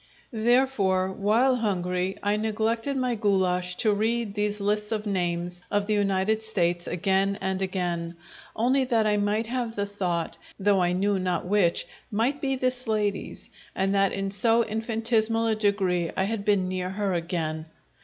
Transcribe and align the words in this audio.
Therefore, 0.33 1.11
while 1.11 1.57
hungry, 1.57 2.17
I 2.23 2.35
neglected 2.35 2.97
my 2.97 3.13
goulasch 3.15 3.75
to 3.75 3.93
read 3.93 4.33
these 4.33 4.59
lists 4.59 4.91
of 4.91 5.05
names 5.05 5.61
of 5.69 5.85
the 5.85 5.93
United 5.93 6.41
States 6.41 6.87
again 6.87 7.37
and 7.39 7.61
again, 7.61 8.15
only 8.55 8.83
that 8.85 9.05
I 9.05 9.17
might 9.17 9.45
have 9.45 9.75
the 9.75 9.85
thought 9.85 10.37
that 10.37 10.37
one 10.37 10.37
of 10.37 10.57
them 10.57 10.65
though 10.75 10.81
I 10.81 10.93
knew 10.93 11.19
not 11.19 11.45
which 11.45 11.85
might 12.09 12.41
be 12.41 12.55
this 12.55 12.87
lady's, 12.87 13.51
and 13.75 13.93
that 13.93 14.11
in 14.11 14.31
so 14.31 14.63
infinitesimal 14.65 15.45
a 15.45 15.53
degree 15.55 16.09
I 16.17 16.23
had 16.23 16.45
been 16.45 16.67
near 16.67 16.89
her 16.89 17.13
again. 17.13 17.67